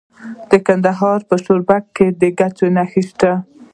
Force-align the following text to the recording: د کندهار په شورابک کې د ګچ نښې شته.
د 0.49 0.51
کندهار 0.67 1.19
په 1.29 1.35
شورابک 1.43 1.83
کې 1.95 2.05
د 2.19 2.21
ګچ 2.39 2.57
نښې 2.75 3.03
شته. 3.09 3.31